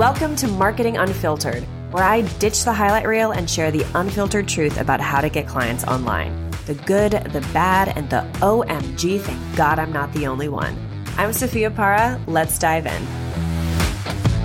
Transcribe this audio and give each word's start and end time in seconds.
Welcome 0.00 0.34
to 0.36 0.48
Marketing 0.48 0.96
Unfiltered, 0.96 1.62
where 1.90 2.02
I 2.02 2.22
ditch 2.38 2.64
the 2.64 2.72
highlight 2.72 3.06
reel 3.06 3.32
and 3.32 3.50
share 3.50 3.70
the 3.70 3.84
unfiltered 3.94 4.48
truth 4.48 4.80
about 4.80 4.98
how 4.98 5.20
to 5.20 5.28
get 5.28 5.46
clients 5.46 5.84
online. 5.84 6.50
The 6.64 6.72
good, 6.86 7.12
the 7.12 7.46
bad, 7.52 7.94
and 7.98 8.08
the 8.08 8.26
OMG, 8.36 9.20
thank 9.20 9.56
God 9.58 9.78
I'm 9.78 9.92
not 9.92 10.10
the 10.14 10.26
only 10.26 10.48
one. 10.48 10.74
I'm 11.18 11.34
Sophia 11.34 11.70
Para. 11.70 12.18
Let's 12.26 12.58
dive 12.58 12.86
in. 12.86 13.02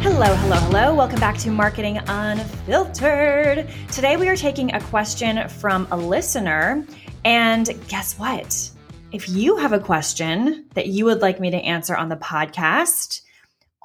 Hello, 0.01 0.35
hello, 0.35 0.57
hello. 0.57 0.93
Welcome 0.93 1.21
back 1.21 1.37
to 1.37 1.49
Marketing 1.49 1.99
Unfiltered. 2.05 3.69
Today 3.93 4.17
we 4.17 4.27
are 4.27 4.35
taking 4.35 4.73
a 4.73 4.81
question 4.81 5.47
from 5.47 5.87
a 5.89 5.95
listener. 5.95 6.85
And 7.23 7.69
guess 7.87 8.19
what? 8.19 8.71
If 9.13 9.29
you 9.29 9.55
have 9.55 9.71
a 9.71 9.79
question 9.79 10.65
that 10.73 10.87
you 10.87 11.05
would 11.05 11.21
like 11.21 11.39
me 11.39 11.49
to 11.49 11.57
answer 11.57 11.95
on 11.95 12.09
the 12.09 12.17
podcast, 12.17 13.21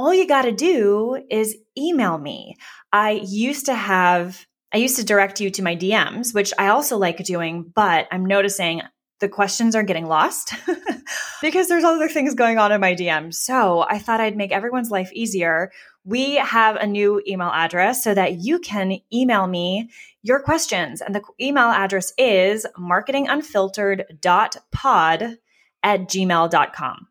all 0.01 0.15
you 0.15 0.27
got 0.27 0.43
to 0.43 0.53
do 0.53 1.23
is 1.31 1.57
email 1.77 2.17
me. 2.17 2.57
I 2.91 3.21
used 3.23 3.67
to 3.67 3.75
have, 3.75 4.47
I 4.73 4.79
used 4.79 4.97
to 4.97 5.05
direct 5.05 5.41
you 5.41 5.51
to 5.51 5.63
my 5.63 5.77
DMs, 5.77 6.35
which 6.35 6.55
I 6.59 6.69
also 6.69 6.97
like 6.97 7.23
doing, 7.23 7.71
but 7.75 8.09
I'm 8.11 8.25
noticing 8.25 8.81
the 9.19 9.29
questions 9.29 9.77
are 9.77 9.83
getting 9.83 10.07
lost 10.07 10.55
because 11.43 11.69
there's 11.69 11.85
other 11.85 12.09
things 12.09 12.35
going 12.35 12.57
on 12.57 12.73
in 12.73 12.81
my 12.81 12.95
DMs. 12.95 13.35
So 13.35 13.83
I 13.83 13.99
thought 13.99 14.23
I'd 14.23 14.39
make 14.39 14.53
everyone's 14.53 14.91
life 14.91 15.13
easier. 15.13 15.71
We 16.05 16.37
have 16.37 16.77
a 16.77 16.87
new 16.87 17.23
email 17.27 17.51
address 17.53 18.03
so 18.03 18.15
that 18.15 18.41
you 18.41 18.59
can 18.59 19.01
email 19.13 19.47
me 19.47 19.91
your 20.23 20.41
questions. 20.41 21.03
And 21.03 21.15
the 21.15 21.21
email 21.39 21.69
address 21.69 22.15
is 22.17 22.67
marketingunfiltered.pod 22.79 25.39
at 25.83 26.09
gmail.com. 26.09 27.10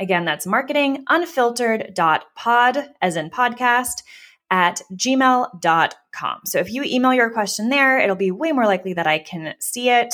Again, 0.00 0.24
that's 0.24 0.46
marketingunfiltered.pod, 0.46 2.88
as 3.02 3.16
in 3.16 3.28
podcast, 3.30 4.02
at 4.50 4.80
gmail.com. 4.92 6.40
So 6.46 6.58
if 6.58 6.72
you 6.72 6.82
email 6.82 7.14
your 7.14 7.30
question 7.30 7.68
there, 7.68 8.00
it'll 8.00 8.16
be 8.16 8.32
way 8.32 8.52
more 8.52 8.66
likely 8.66 8.94
that 8.94 9.06
I 9.06 9.20
can 9.20 9.54
see 9.60 9.90
it. 9.90 10.12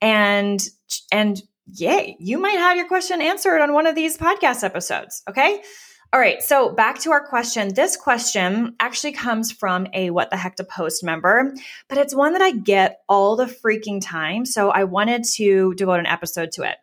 And, 0.00 0.62
and 1.12 1.42
yay, 1.66 2.16
you 2.20 2.38
might 2.38 2.58
have 2.58 2.76
your 2.76 2.88
question 2.88 3.20
answered 3.20 3.60
on 3.60 3.74
one 3.74 3.86
of 3.86 3.96
these 3.96 4.16
podcast 4.16 4.64
episodes. 4.64 5.22
Okay. 5.28 5.60
All 6.12 6.20
right, 6.20 6.40
so 6.40 6.70
back 6.70 7.00
to 7.00 7.10
our 7.10 7.26
question. 7.26 7.74
This 7.74 7.96
question 7.96 8.76
actually 8.78 9.10
comes 9.12 9.50
from 9.50 9.88
a 9.92 10.10
What 10.10 10.30
the 10.30 10.36
Heck 10.36 10.54
to 10.56 10.64
Post 10.64 11.02
member, 11.02 11.52
but 11.88 11.98
it's 11.98 12.14
one 12.14 12.34
that 12.34 12.42
I 12.42 12.52
get 12.52 13.00
all 13.08 13.34
the 13.34 13.46
freaking 13.46 14.00
time. 14.00 14.46
So 14.46 14.70
I 14.70 14.84
wanted 14.84 15.24
to 15.34 15.74
devote 15.74 15.98
an 15.98 16.06
episode 16.06 16.52
to 16.52 16.62
it. 16.62 16.76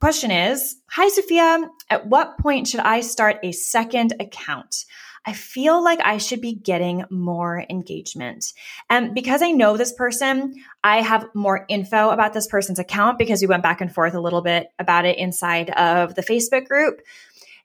Question 0.00 0.30
is 0.30 0.76
Hi, 0.90 1.08
Sophia. 1.08 1.70
At 1.88 2.06
what 2.06 2.36
point 2.38 2.68
should 2.68 2.80
I 2.80 3.00
start 3.00 3.38
a 3.42 3.52
second 3.52 4.12
account? 4.20 4.84
I 5.24 5.32
feel 5.32 5.82
like 5.82 6.00
I 6.04 6.18
should 6.18 6.42
be 6.42 6.54
getting 6.54 7.04
more 7.10 7.64
engagement. 7.70 8.52
And 8.90 9.14
because 9.14 9.40
I 9.40 9.52
know 9.52 9.76
this 9.76 9.94
person, 9.94 10.54
I 10.84 11.00
have 11.00 11.26
more 11.34 11.64
info 11.68 12.10
about 12.10 12.34
this 12.34 12.46
person's 12.46 12.78
account 12.78 13.18
because 13.18 13.40
we 13.40 13.48
went 13.48 13.62
back 13.62 13.80
and 13.80 13.92
forth 13.92 14.12
a 14.14 14.20
little 14.20 14.42
bit 14.42 14.68
about 14.78 15.06
it 15.06 15.16
inside 15.16 15.70
of 15.70 16.14
the 16.14 16.22
Facebook 16.22 16.66
group. 16.66 17.00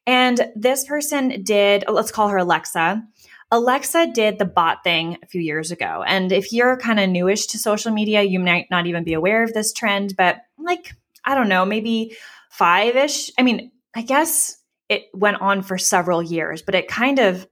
And 0.08 0.40
this 0.56 0.86
person 0.86 1.44
did, 1.44 1.84
let's 1.88 2.12
call 2.12 2.30
her 2.30 2.38
Alexa. 2.38 3.04
Alexa 3.52 4.08
did 4.14 4.40
the 4.40 4.46
bot 4.46 4.86
thing 4.86 5.18
a 5.22 5.28
few 5.28 5.42
years 5.42 5.70
ago. 5.70 6.02
And 6.08 6.32
if 6.32 6.54
you're 6.54 6.78
kind 6.78 7.00
of 7.00 7.10
newish 7.10 7.48
to 7.48 7.60
social 7.60 7.92
media, 7.92 8.24
you 8.24 8.40
might 8.40 8.68
not 8.72 8.88
even 8.88 9.04
be 9.04 9.14
aware 9.14 9.44
of 9.44 9.54
this 9.54 9.74
trend, 9.74 10.16
but 10.18 10.38
like 10.58 10.96
I 11.26 11.36
don't 11.36 11.50
know, 11.50 11.66
maybe 11.66 12.16
five 12.50 12.96
ish. 12.96 13.32
I 13.38 13.44
mean, 13.44 13.72
I 13.96 14.02
guess 14.02 14.58
it 14.90 15.06
went 15.14 15.42
on 15.42 15.62
for 15.62 15.78
several 15.78 16.22
years, 16.22 16.62
but 16.62 16.76
it 16.76 16.88
kind 16.88 17.20
of 17.20 17.48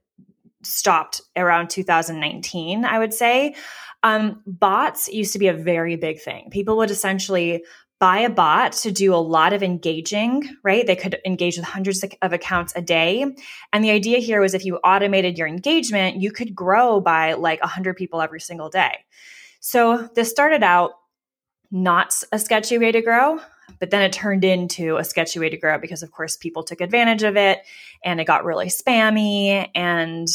stopped 0.62 1.22
around 1.36 1.70
2019, 1.70 2.84
I 2.84 2.98
would 2.98 3.14
say. 3.14 3.54
Um, 4.02 4.42
bots 4.46 5.08
used 5.08 5.32
to 5.32 5.38
be 5.38 5.48
a 5.48 5.54
very 5.54 5.96
big 5.96 6.20
thing. 6.20 6.48
People 6.50 6.76
would 6.78 6.90
essentially 6.90 7.64
buy 7.98 8.20
a 8.20 8.30
bot 8.30 8.72
to 8.72 8.90
do 8.90 9.14
a 9.14 9.16
lot 9.16 9.52
of 9.52 9.62
engaging, 9.62 10.48
right? 10.64 10.86
They 10.86 10.96
could 10.96 11.18
engage 11.26 11.58
with 11.58 11.66
hundreds 11.66 12.02
of 12.22 12.32
accounts 12.32 12.72
a 12.74 12.80
day. 12.80 13.26
And 13.74 13.84
the 13.84 13.90
idea 13.90 14.18
here 14.18 14.40
was 14.40 14.54
if 14.54 14.64
you 14.64 14.76
automated 14.78 15.36
your 15.36 15.46
engagement, 15.46 16.16
you 16.16 16.32
could 16.32 16.54
grow 16.54 17.00
by 17.00 17.34
like 17.34 17.60
100 17.60 17.96
people 17.96 18.22
every 18.22 18.40
single 18.40 18.70
day. 18.70 19.04
So 19.60 20.08
this 20.14 20.30
started 20.30 20.62
out 20.62 20.92
not 21.70 22.14
a 22.32 22.38
sketchy 22.38 22.78
way 22.78 22.90
to 22.90 23.02
grow. 23.02 23.38
But 23.78 23.90
then 23.90 24.02
it 24.02 24.12
turned 24.12 24.44
into 24.44 24.96
a 24.96 25.04
sketchy 25.04 25.38
way 25.38 25.48
to 25.48 25.56
grow 25.56 25.78
because, 25.78 26.02
of 26.02 26.10
course, 26.10 26.36
people 26.36 26.62
took 26.62 26.80
advantage 26.80 27.22
of 27.22 27.36
it 27.36 27.60
and 28.04 28.20
it 28.20 28.26
got 28.26 28.44
really 28.44 28.66
spammy. 28.66 29.68
And 29.74 30.28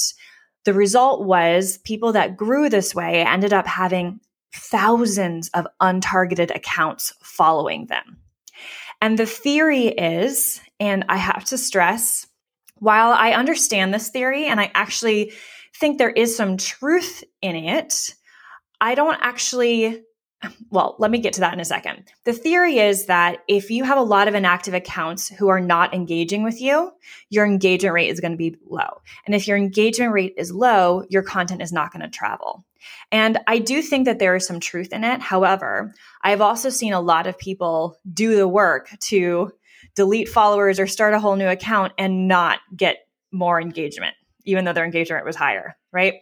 the 0.64 0.74
result 0.74 1.24
was 1.24 1.78
people 1.80 2.14
that 2.14 2.38
grew 2.38 2.70
this 2.70 2.96
way 2.96 3.24
ended 3.26 3.54
up 3.54 3.68
having 3.68 4.20
thousands 4.54 5.50
of 5.50 5.68
untargeted 5.82 6.56
accounts 6.56 7.14
following 7.22 7.88
them. 7.88 8.18
And 9.02 9.20
the 9.20 9.26
theory 9.26 9.88
is, 9.88 10.62
and 10.80 11.06
I 11.10 11.18
have 11.18 11.44
to 11.46 11.58
stress, 11.58 12.26
while 12.80 13.12
I 13.12 13.32
understand 13.32 13.94
this 13.94 14.10
theory 14.10 14.48
and 14.48 14.60
I 14.60 14.72
actually 14.74 15.34
think 15.76 15.98
there 15.98 16.10
is 16.10 16.36
some 16.36 16.58
truth 16.58 17.24
in 17.42 17.56
it, 17.56 18.16
I 18.80 18.96
don't 18.96 19.18
actually 19.22 20.04
well, 20.70 20.96
let 21.00 21.12
me 21.12 21.20
get 21.20 21.34
to 21.34 21.40
that 21.42 21.54
in 21.54 21.60
a 21.60 21.66
second. 21.66 22.04
The 22.24 22.34
theory 22.34 22.80
is 22.80 23.06
that 23.06 23.44
if 23.48 23.70
you 23.70 23.84
have 23.84 23.98
a 23.98 24.04
lot 24.04 24.28
of 24.28 24.36
inactive 24.36 24.74
accounts 24.74 25.30
who 25.30 25.48
are 25.48 25.60
not 25.60 25.94
engaging 25.94 26.44
with 26.44 26.62
you, 26.62 26.92
your 27.30 27.46
engagement 27.46 27.94
rate 27.94 28.10
is 28.10 28.20
going 28.20 28.32
to 28.32 28.38
be 28.38 28.56
low. 28.68 29.02
And 29.26 29.36
if 29.36 29.48
your 29.48 29.58
engagement 29.58 30.12
rate 30.12 30.34
is 30.38 30.52
low, 30.52 31.06
your 31.10 31.24
content 31.24 31.62
is 31.62 31.72
not 31.72 31.92
going 31.92 32.02
to 32.02 32.10
travel. 32.10 32.66
And 33.12 33.40
I 33.48 33.60
do 33.60 33.82
think 33.82 34.06
that 34.06 34.20
there 34.20 34.36
is 34.36 34.46
some 34.46 34.60
truth 34.60 34.94
in 34.94 35.04
it. 35.04 35.22
However, 35.22 35.94
I've 36.24 36.42
also 36.42 36.70
seen 36.70 36.94
a 36.94 37.02
lot 37.02 37.28
of 37.28 37.38
people 37.38 37.98
do 38.12 38.36
the 38.36 38.48
work 38.48 38.90
to 39.02 39.52
delete 39.96 40.30
followers 40.30 40.80
or 40.80 40.88
start 40.88 41.14
a 41.14 41.20
whole 41.20 41.36
new 41.36 41.48
account 41.48 41.94
and 41.98 42.28
not 42.28 42.60
get 42.76 43.08
more 43.32 43.60
engagement, 43.60 44.16
even 44.46 44.66
though 44.66 44.74
their 44.74 44.86
engagement 44.86 45.22
rate 45.22 45.28
was 45.28 45.36
higher, 45.36 45.76
right? 45.96 46.16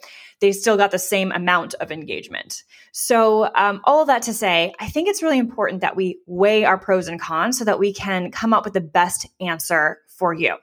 they 0.44 0.52
still 0.52 0.76
got 0.76 0.92
the 0.92 1.00
same 1.00 1.32
amount 1.32 1.74
of 1.76 1.90
engagement. 1.90 2.64
So, 2.92 3.50
um, 3.56 3.80
all 3.86 4.04
that 4.06 4.24
to 4.24 4.34
say, 4.34 4.74
I 4.78 4.90
think 4.90 5.08
it's 5.08 5.24
really 5.24 5.40
important 5.40 5.80
that 5.80 5.96
we 5.96 6.20
weigh 6.28 6.66
our 6.66 6.78
pros 6.78 7.08
and 7.08 7.20
cons 7.20 7.58
so 7.58 7.64
that 7.64 7.80
we 7.80 7.94
can 7.94 8.30
come 8.30 8.52
up 8.52 8.66
with 8.66 8.74
the 8.74 8.82
best 8.82 9.26
answer 9.40 10.00
for 10.10 10.34
you. 10.34 10.58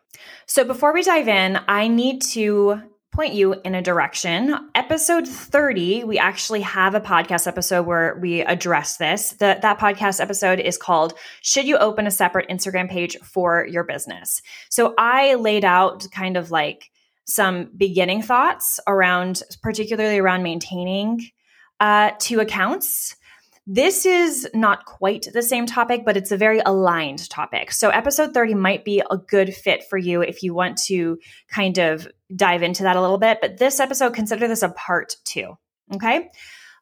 So, 0.45 0.65
before 0.65 0.93
we 0.93 1.03
dive 1.03 1.29
in, 1.29 1.59
I 1.67 1.89
need 1.89 2.21
to 2.33 2.83
point 3.11 3.33
you 3.33 3.55
in 3.65 3.75
a 3.75 3.81
direction. 3.81 4.55
Episode 4.75 5.27
30, 5.27 6.05
we 6.05 6.19
actually 6.19 6.61
have 6.61 6.95
a 6.95 7.01
podcast 7.01 7.47
episode 7.47 7.87
where 7.87 8.19
we 8.21 8.43
address 8.43 8.99
this. 8.99 9.31
The, 9.31 9.59
that 9.63 9.79
podcast 9.79 10.21
episode 10.21 10.61
is 10.61 10.77
called 10.77 11.15
Should 11.41 11.67
You 11.67 11.79
Open 11.79 12.07
a 12.07 12.11
Separate 12.11 12.51
Instagram 12.51 12.91
Page 12.91 13.17
for 13.23 13.67
Your 13.67 13.85
Business? 13.85 14.43
So 14.69 14.93
I 14.99 15.37
laid 15.37 15.65
out 15.65 16.07
kind 16.13 16.37
of 16.37 16.51
like 16.51 16.91
some 17.31 17.71
beginning 17.77 18.23
thoughts 18.23 18.81
around, 18.87 19.43
particularly 19.63 20.19
around 20.19 20.43
maintaining 20.43 21.21
uh, 21.81 22.11
two 22.19 22.41
accounts. 22.41 23.17
This 23.67 24.05
is 24.05 24.49
not 24.53 24.85
quite 24.85 25.29
the 25.33 25.43
same 25.43 25.67
topic, 25.67 26.05
but 26.05 26.17
it's 26.17 26.33
a 26.33 26.37
very 26.37 26.61
aligned 26.65 27.29
topic. 27.31 27.71
So, 27.73 27.91
episode 27.91 28.35
30 28.35 28.55
might 28.55 28.85
be 28.85 29.03
a 29.11 29.17
good 29.17 29.55
fit 29.55 29.85
for 29.89 29.97
you 29.97 30.23
if 30.23 30.43
you 30.43 30.55
want 30.55 30.79
to 30.87 31.19
kind 31.49 31.79
of 31.79 32.09
dive 32.35 32.63
into 32.63 32.83
that 32.83 32.97
a 32.97 33.01
little 33.01 33.19
bit. 33.19 33.39
But 33.41 33.59
this 33.59 33.79
episode, 33.79 34.15
consider 34.15 34.49
this 34.49 34.63
a 34.63 34.71
part 34.71 35.15
two. 35.25 35.57
Okay. 35.95 36.29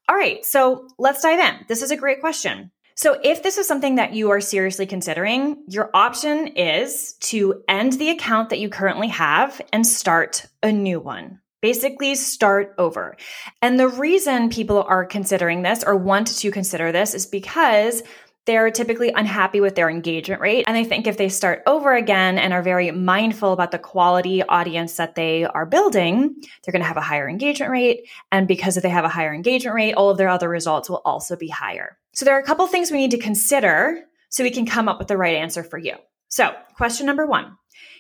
All 0.09 0.17
right. 0.17 0.45
So, 0.47 0.89
let's 0.99 1.23
dive 1.23 1.41
in. 1.41 1.67
This 1.69 1.83
is 1.83 1.91
a 1.91 1.97
great 1.97 2.21
question. 2.21 2.71
So, 2.99 3.17
if 3.23 3.45
this 3.45 3.59
is 3.59 3.69
something 3.69 3.95
that 3.95 4.15
you 4.15 4.31
are 4.31 4.41
seriously 4.41 4.85
considering, 4.85 5.63
your 5.69 5.89
option 5.95 6.49
is 6.49 7.13
to 7.21 7.63
end 7.69 7.93
the 7.93 8.11
account 8.11 8.51
that 8.51 8.59
you 8.59 8.69
currently 8.69 9.07
have 9.07 9.61
and 9.73 9.87
start 9.87 10.47
a 10.65 10.73
new 10.73 10.99
one. 10.99 11.39
Basically, 11.63 12.17
start 12.17 12.75
over. 12.77 13.17
And 13.63 13.79
the 13.79 13.87
reason 13.87 14.51
people 14.51 14.83
are 14.83 15.05
considering 15.05 15.63
this 15.63 15.85
or 15.85 15.95
want 15.95 16.27
to 16.39 16.51
consider 16.51 16.91
this 16.91 17.15
is 17.15 17.25
because 17.25 18.03
they're 18.49 18.71
typically 18.71 19.11
unhappy 19.11 19.61
with 19.61 19.75
their 19.75 19.91
engagement 19.91 20.41
rate. 20.41 20.65
And 20.67 20.75
I 20.75 20.83
think 20.83 21.07
if 21.07 21.19
they 21.19 21.29
start 21.29 21.63
over 21.67 21.95
again 21.95 22.39
and 22.39 22.55
are 22.55 22.63
very 22.63 22.91
mindful 22.91 23.53
about 23.53 23.73
the 23.73 23.79
quality 23.79 24.43
audience 24.43 24.97
that 24.97 25.17
they 25.17 25.45
are 25.45 25.67
building, 25.67 26.35
they're 26.65 26.73
going 26.73 26.81
to 26.81 26.89
have 26.89 26.97
a 26.97 27.03
higher 27.03 27.29
engagement 27.29 27.71
rate. 27.71 28.09
And 28.33 28.49
because 28.49 28.79
if 28.79 28.83
they 28.83 28.89
have 28.89 29.05
a 29.05 29.11
higher 29.11 29.35
engagement 29.35 29.75
rate, 29.75 29.93
all 29.93 30.09
of 30.09 30.17
their 30.17 30.31
other 30.31 30.49
results 30.49 30.89
will 30.89 31.03
also 31.05 31.37
be 31.37 31.49
higher. 31.49 31.99
So 32.15 32.25
there 32.25 32.35
are 32.35 32.41
a 32.41 32.45
couple 32.45 32.67
things 32.67 32.91
we 32.91 32.97
need 32.97 33.11
to 33.11 33.19
consider 33.19 34.01
so 34.31 34.43
we 34.43 34.51
can 34.51 34.65
come 34.65 34.89
up 34.89 34.99
with 34.99 35.09
the 35.09 35.19
right 35.19 35.37
answer 35.37 35.63
for 35.63 35.77
you. 35.77 35.97
So, 36.29 36.55
question 36.75 37.05
number 37.05 37.27
one 37.27 37.55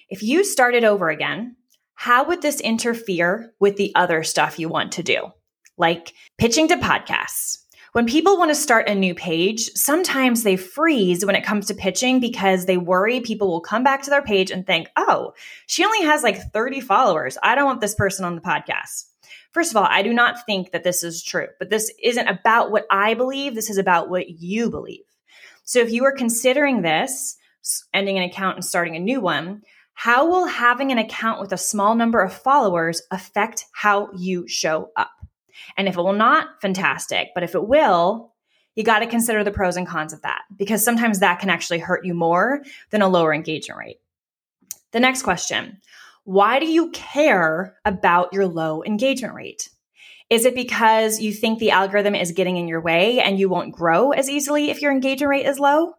if 0.08 0.22
you 0.22 0.44
started 0.44 0.82
over 0.82 1.10
again, 1.10 1.56
how 1.92 2.24
would 2.24 2.40
this 2.40 2.62
interfere 2.62 3.52
with 3.60 3.76
the 3.76 3.92
other 3.94 4.22
stuff 4.22 4.58
you 4.58 4.70
want 4.70 4.92
to 4.92 5.02
do? 5.02 5.30
Like 5.76 6.14
pitching 6.38 6.68
to 6.68 6.76
podcasts 6.76 7.58
When 7.92 8.06
people 8.06 8.36
want 8.36 8.50
to 8.50 8.54
start 8.54 8.88
a 8.88 8.94
new 8.94 9.14
page, 9.14 9.70
sometimes 9.70 10.42
they 10.42 10.56
freeze 10.56 11.24
when 11.24 11.34
it 11.34 11.44
comes 11.44 11.66
to 11.66 11.74
pitching 11.74 12.20
because 12.20 12.66
they 12.66 12.76
worry 12.76 13.20
people 13.20 13.48
will 13.48 13.62
come 13.62 13.82
back 13.82 14.02
to 14.02 14.10
their 14.10 14.22
page 14.22 14.50
and 14.50 14.66
think, 14.66 14.88
oh, 14.96 15.32
she 15.66 15.84
only 15.84 16.02
has 16.02 16.22
like 16.22 16.52
30 16.52 16.80
followers. 16.80 17.38
I 17.42 17.54
don't 17.54 17.64
want 17.64 17.80
this 17.80 17.94
person 17.94 18.26
on 18.26 18.34
the 18.34 18.42
podcast. 18.42 19.04
First 19.52 19.70
of 19.70 19.78
all, 19.78 19.86
I 19.88 20.02
do 20.02 20.12
not 20.12 20.44
think 20.44 20.72
that 20.72 20.84
this 20.84 21.02
is 21.02 21.22
true, 21.22 21.48
but 21.58 21.70
this 21.70 21.90
isn't 22.02 22.28
about 22.28 22.70
what 22.70 22.86
I 22.90 23.14
believe. 23.14 23.54
This 23.54 23.70
is 23.70 23.78
about 23.78 24.10
what 24.10 24.28
you 24.28 24.68
believe. 24.70 25.04
So 25.64 25.80
if 25.80 25.90
you 25.90 26.04
are 26.04 26.12
considering 26.12 26.82
this, 26.82 27.36
ending 27.94 28.18
an 28.18 28.24
account 28.24 28.56
and 28.56 28.64
starting 28.64 28.96
a 28.96 29.00
new 29.00 29.20
one, 29.20 29.62
how 29.94 30.28
will 30.28 30.46
having 30.46 30.92
an 30.92 30.98
account 30.98 31.40
with 31.40 31.52
a 31.52 31.58
small 31.58 31.94
number 31.94 32.20
of 32.20 32.32
followers 32.32 33.02
affect 33.10 33.64
how 33.72 34.10
you 34.14 34.46
show 34.46 34.90
up? 34.94 35.10
And 35.76 35.88
if 35.88 35.96
it 35.96 36.02
will 36.02 36.12
not, 36.12 36.60
fantastic. 36.60 37.28
But 37.34 37.42
if 37.42 37.54
it 37.54 37.66
will, 37.66 38.34
you 38.74 38.84
got 38.84 39.00
to 39.00 39.06
consider 39.06 39.42
the 39.42 39.50
pros 39.50 39.76
and 39.76 39.86
cons 39.86 40.12
of 40.12 40.22
that 40.22 40.42
because 40.56 40.84
sometimes 40.84 41.18
that 41.18 41.40
can 41.40 41.50
actually 41.50 41.80
hurt 41.80 42.04
you 42.04 42.14
more 42.14 42.62
than 42.90 43.02
a 43.02 43.08
lower 43.08 43.34
engagement 43.34 43.78
rate. 43.78 43.98
The 44.92 45.00
next 45.00 45.22
question 45.22 45.80
Why 46.24 46.58
do 46.58 46.66
you 46.66 46.90
care 46.90 47.76
about 47.84 48.32
your 48.32 48.46
low 48.46 48.84
engagement 48.84 49.34
rate? 49.34 49.68
Is 50.30 50.44
it 50.44 50.54
because 50.54 51.20
you 51.20 51.32
think 51.32 51.58
the 51.58 51.70
algorithm 51.70 52.14
is 52.14 52.32
getting 52.32 52.56
in 52.56 52.68
your 52.68 52.80
way 52.80 53.18
and 53.18 53.38
you 53.38 53.48
won't 53.48 53.74
grow 53.74 54.12
as 54.12 54.28
easily 54.28 54.70
if 54.70 54.82
your 54.82 54.92
engagement 54.92 55.30
rate 55.30 55.46
is 55.46 55.58
low? 55.58 55.94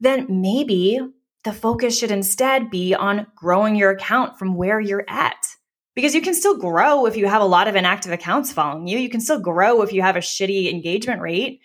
Then 0.00 0.26
maybe 0.28 1.00
the 1.44 1.52
focus 1.52 1.98
should 1.98 2.10
instead 2.10 2.70
be 2.70 2.94
on 2.94 3.26
growing 3.36 3.76
your 3.76 3.90
account 3.90 4.38
from 4.38 4.54
where 4.54 4.80
you're 4.80 5.04
at 5.08 5.51
because 5.94 6.14
you 6.14 6.22
can 6.22 6.34
still 6.34 6.56
grow 6.56 7.06
if 7.06 7.16
you 7.16 7.26
have 7.26 7.42
a 7.42 7.46
lot 7.46 7.68
of 7.68 7.76
inactive 7.76 8.12
accounts 8.12 8.52
following 8.52 8.86
you. 8.86 8.98
You 8.98 9.10
can 9.10 9.20
still 9.20 9.40
grow 9.40 9.82
if 9.82 9.92
you 9.92 10.02
have 10.02 10.16
a 10.16 10.20
shitty 10.20 10.72
engagement 10.72 11.20
rate. 11.20 11.60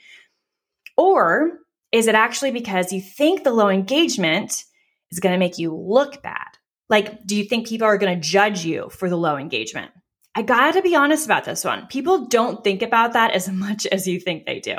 Or 0.97 1.59
is 1.91 2.07
it 2.07 2.15
actually 2.15 2.51
because 2.51 2.91
you 2.91 3.01
think 3.01 3.43
the 3.43 3.53
low 3.53 3.69
engagement 3.69 4.63
is 5.11 5.19
going 5.19 5.33
to 5.33 5.39
make 5.39 5.57
you 5.57 5.73
look 5.73 6.21
bad? 6.21 6.47
Like, 6.89 7.25
do 7.25 7.35
you 7.35 7.45
think 7.45 7.67
people 7.67 7.87
are 7.87 7.97
going 7.97 8.15
to 8.15 8.27
judge 8.27 8.65
you 8.65 8.89
for 8.89 9.09
the 9.09 9.17
low 9.17 9.37
engagement? 9.37 9.91
I 10.35 10.41
got 10.41 10.73
to 10.73 10.81
be 10.81 10.95
honest 10.95 11.25
about 11.25 11.45
this 11.45 11.63
one. 11.63 11.87
People 11.87 12.27
don't 12.27 12.63
think 12.63 12.81
about 12.81 13.13
that 13.13 13.31
as 13.31 13.49
much 13.51 13.85
as 13.87 14.07
you 14.07 14.19
think 14.19 14.45
they 14.45 14.59
do. 14.59 14.75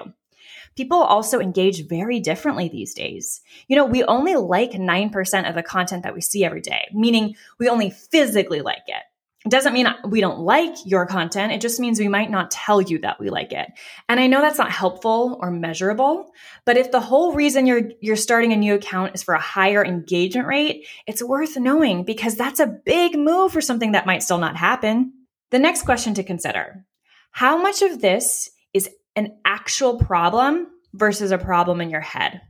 People 0.77 0.99
also 0.99 1.41
engage 1.41 1.89
very 1.89 2.21
differently 2.21 2.69
these 2.69 2.95
days. 2.95 3.41
You 3.67 3.75
know, 3.75 3.85
we 3.85 4.05
only 4.05 4.37
like 4.37 4.73
9% 4.73 5.49
of 5.49 5.55
the 5.57 5.63
content 5.63 6.05
that 6.05 6.15
we 6.15 6.21
see 6.21 6.45
every 6.45 6.61
day, 6.61 6.89
meaning 6.93 7.35
we 7.59 7.69
only 7.69 7.91
physically 7.91 8.61
like 8.61 8.85
it. 8.87 9.03
It 9.45 9.51
doesn't 9.51 9.73
mean 9.73 9.87
we 10.05 10.21
don't 10.21 10.41
like 10.41 10.75
your 10.85 11.07
content. 11.07 11.53
It 11.53 11.61
just 11.61 11.79
means 11.79 12.01
we 12.01 12.09
might 12.09 12.31
not 12.31 12.51
tell 12.51 12.83
you 12.83 12.99
that 13.01 13.21
we 13.21 13.31
like 13.31 13.53
it. 13.53 13.69
And 14.09 14.19
I 14.19 14.27
know 14.27 14.41
that's 14.41 14.59
not 14.59 14.73
helpful 14.73 15.39
or 15.41 15.53
measurable, 15.53 16.33
but 16.67 16.77
if 16.77 16.91
the 16.91 17.01
whole 17.01 17.33
reason 17.33 17.65
you're 17.65 17.93
you're 18.01 18.17
starting 18.17 18.53
a 18.53 18.57
new 18.57 18.75
account 18.75 19.15
is 19.15 19.23
for 19.23 19.35
a 19.35 19.41
higher 19.41 19.85
engagement 19.85 20.49
rate, 20.49 20.89
it's 21.07 21.23
worth 21.23 21.57
knowing 21.57 22.05
because 22.05 22.35
that's 22.35 22.59
a 22.59 22.67
big 22.67 23.17
move 23.17 23.53
for 23.53 23.61
something 23.61 23.93
that 23.93 24.07
might 24.07 24.25
still 24.25 24.39
not 24.39 24.57
happen. 24.57 25.13
The 25.51 25.61
next 25.61 25.83
question 25.83 26.15
to 26.15 26.25
consider. 26.25 26.85
How 27.31 27.63
much 27.63 27.83
of 27.83 28.01
this 28.01 28.51
is 28.75 28.91
an 29.15 29.39
actual 29.45 29.99
problem 29.99 30.67
versus 30.93 31.31
a 31.31 31.39
problem 31.39 31.81
in 31.81 31.91
your 31.91 32.01
head? 32.01 32.41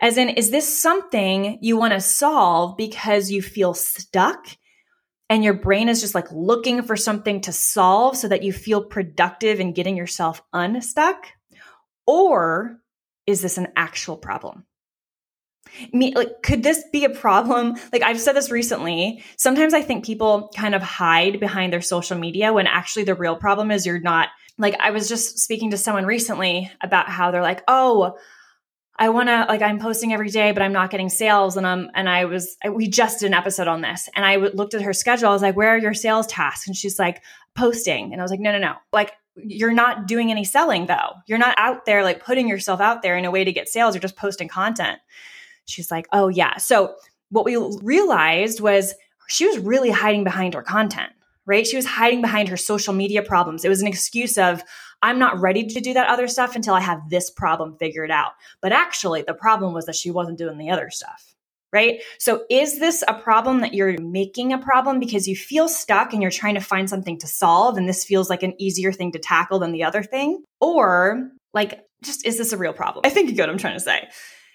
As 0.00 0.16
in, 0.16 0.30
is 0.30 0.50
this 0.50 0.80
something 0.80 1.58
you 1.60 1.76
want 1.76 1.92
to 1.92 2.00
solve 2.00 2.76
because 2.76 3.30
you 3.30 3.42
feel 3.42 3.74
stuck 3.74 4.46
and 5.32 5.42
your 5.42 5.54
brain 5.54 5.88
is 5.88 6.02
just 6.02 6.14
like 6.14 6.30
looking 6.30 6.82
for 6.82 6.94
something 6.94 7.40
to 7.40 7.52
solve 7.52 8.18
so 8.18 8.28
that 8.28 8.42
you 8.42 8.52
feel 8.52 8.84
productive 8.84 9.60
in 9.60 9.72
getting 9.72 9.96
yourself 9.96 10.42
unstuck? 10.52 11.24
Or 12.06 12.78
is 13.26 13.40
this 13.40 13.56
an 13.56 13.68
actual 13.74 14.18
problem? 14.18 14.66
Like, 15.94 16.42
could 16.42 16.62
this 16.62 16.84
be 16.92 17.06
a 17.06 17.08
problem? 17.08 17.76
Like, 17.94 18.02
I've 18.02 18.20
said 18.20 18.36
this 18.36 18.50
recently. 18.50 19.24
Sometimes 19.38 19.72
I 19.72 19.80
think 19.80 20.04
people 20.04 20.50
kind 20.54 20.74
of 20.74 20.82
hide 20.82 21.40
behind 21.40 21.72
their 21.72 21.80
social 21.80 22.18
media 22.18 22.52
when 22.52 22.66
actually 22.66 23.04
the 23.04 23.14
real 23.14 23.36
problem 23.36 23.70
is 23.70 23.86
you're 23.86 24.00
not. 24.00 24.28
Like, 24.58 24.78
I 24.80 24.90
was 24.90 25.08
just 25.08 25.38
speaking 25.38 25.70
to 25.70 25.78
someone 25.78 26.04
recently 26.04 26.70
about 26.82 27.08
how 27.08 27.30
they're 27.30 27.40
like, 27.40 27.62
oh, 27.68 28.18
I 28.98 29.08
want 29.08 29.28
to 29.28 29.46
like 29.48 29.62
I'm 29.62 29.78
posting 29.78 30.12
every 30.12 30.28
day, 30.28 30.52
but 30.52 30.62
I'm 30.62 30.72
not 30.72 30.90
getting 30.90 31.08
sales. 31.08 31.56
And 31.56 31.66
um 31.66 31.90
and 31.94 32.08
I 32.08 32.26
was 32.26 32.56
I, 32.62 32.68
we 32.68 32.88
just 32.88 33.20
did 33.20 33.26
an 33.26 33.34
episode 33.34 33.68
on 33.68 33.80
this, 33.80 34.08
and 34.14 34.24
I 34.24 34.34
w- 34.34 34.52
looked 34.54 34.74
at 34.74 34.82
her 34.82 34.92
schedule. 34.92 35.28
I 35.28 35.32
was 35.32 35.42
like, 35.42 35.56
"Where 35.56 35.70
are 35.70 35.78
your 35.78 35.94
sales 35.94 36.26
tasks?" 36.26 36.66
And 36.66 36.76
she's 36.76 36.98
like, 36.98 37.22
"Posting." 37.54 38.12
And 38.12 38.20
I 38.20 38.24
was 38.24 38.30
like, 38.30 38.40
"No, 38.40 38.52
no, 38.52 38.58
no. 38.58 38.74
Like 38.92 39.12
you're 39.36 39.72
not 39.72 40.06
doing 40.06 40.30
any 40.30 40.44
selling 40.44 40.86
though. 40.86 41.14
You're 41.26 41.38
not 41.38 41.54
out 41.58 41.86
there 41.86 42.02
like 42.02 42.24
putting 42.24 42.48
yourself 42.48 42.80
out 42.80 43.02
there 43.02 43.16
in 43.16 43.24
a 43.24 43.30
way 43.30 43.44
to 43.44 43.52
get 43.52 43.68
sales. 43.68 43.94
You're 43.94 44.02
just 44.02 44.16
posting 44.16 44.48
content." 44.48 44.98
She's 45.64 45.90
like, 45.90 46.06
"Oh 46.12 46.28
yeah." 46.28 46.58
So 46.58 46.94
what 47.30 47.46
we 47.46 47.56
realized 47.82 48.60
was 48.60 48.94
she 49.28 49.46
was 49.46 49.58
really 49.58 49.90
hiding 49.90 50.24
behind 50.24 50.52
her 50.54 50.62
content 50.62 51.12
right? 51.46 51.66
She 51.66 51.76
was 51.76 51.86
hiding 51.86 52.20
behind 52.20 52.48
her 52.48 52.56
social 52.56 52.94
media 52.94 53.22
problems. 53.22 53.64
It 53.64 53.68
was 53.68 53.80
an 53.80 53.88
excuse 53.88 54.38
of, 54.38 54.62
I'm 55.02 55.18
not 55.18 55.40
ready 55.40 55.66
to 55.66 55.80
do 55.80 55.94
that 55.94 56.08
other 56.08 56.28
stuff 56.28 56.54
until 56.54 56.74
I 56.74 56.80
have 56.80 57.10
this 57.10 57.30
problem 57.30 57.76
figured 57.76 58.10
out. 58.10 58.32
But 58.60 58.72
actually, 58.72 59.22
the 59.22 59.34
problem 59.34 59.74
was 59.74 59.86
that 59.86 59.96
she 59.96 60.10
wasn't 60.10 60.38
doing 60.38 60.58
the 60.58 60.70
other 60.70 60.90
stuff. 60.90 61.34
Right. 61.72 62.02
So 62.18 62.44
is 62.50 62.78
this 62.80 63.02
a 63.08 63.14
problem 63.14 63.60
that 63.60 63.72
you're 63.72 63.98
making 63.98 64.52
a 64.52 64.58
problem 64.58 65.00
because 65.00 65.26
you 65.26 65.34
feel 65.34 65.68
stuck 65.68 66.12
and 66.12 66.20
you're 66.20 66.30
trying 66.30 66.54
to 66.54 66.60
find 66.60 66.88
something 66.88 67.18
to 67.20 67.26
solve? 67.26 67.78
And 67.78 67.88
this 67.88 68.04
feels 68.04 68.28
like 68.28 68.42
an 68.42 68.52
easier 68.60 68.92
thing 68.92 69.10
to 69.12 69.18
tackle 69.18 69.58
than 69.58 69.72
the 69.72 69.84
other 69.84 70.02
thing? 70.02 70.44
Or 70.60 71.30
like, 71.54 71.82
just 72.04 72.26
is 72.26 72.36
this 72.36 72.52
a 72.52 72.58
real 72.58 72.74
problem? 72.74 73.02
I 73.06 73.10
think 73.10 73.30
you 73.30 73.34
get 73.34 73.44
what 73.44 73.50
I'm 73.50 73.58
trying 73.58 73.78
to 73.78 73.80
say. 73.80 74.06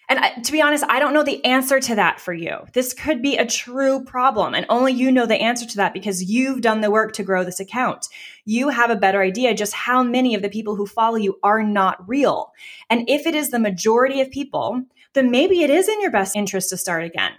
And 0.10 0.20
I, 0.20 0.30
to 0.30 0.52
be 0.54 0.62
honest, 0.62 0.86
I 0.88 1.00
don't 1.00 1.14
know 1.14 1.24
the 1.24 1.44
answer 1.44 1.82
to 1.82 1.96
that 1.96 2.22
for 2.22 2.34
you. 2.34 2.60
This 2.72 2.94
could 2.94 3.22
be 3.22 3.36
a 3.36 3.46
true 3.46 4.06
problem, 4.06 4.54
and 4.54 4.66
only 4.70 4.94
you 4.94 5.12
know 5.12 5.26
the 5.26 5.36
answer 5.36 5.66
to 5.66 5.78
that 5.78 5.94
because 5.94 6.24
you've 6.24 6.62
done 6.62 6.80
the 6.80 6.92
work 6.92 7.12
to 7.14 7.24
grow 7.24 7.44
this 7.44 7.60
account. 7.60 8.08
You 8.46 8.70
have 8.70 8.90
a 8.90 8.96
better 8.96 9.22
idea 9.22 9.54
just 9.54 9.74
how 9.74 10.04
many 10.04 10.34
of 10.34 10.42
the 10.42 10.50
people 10.50 10.76
who 10.76 10.86
follow 10.86 11.18
you 11.18 11.38
are 11.44 11.62
not 11.62 12.08
real. 12.08 12.54
And 12.90 13.10
if 13.10 13.28
it 13.28 13.36
is 13.36 13.50
the 13.50 13.60
majority 13.60 14.22
of 14.22 14.32
people, 14.32 14.84
then 15.14 15.30
maybe 15.30 15.62
it 15.62 15.70
is 15.70 15.90
in 15.90 16.02
your 16.02 16.12
best 16.12 16.38
interest 16.38 16.70
to 16.70 16.78
start 16.78 17.04
again. 17.04 17.34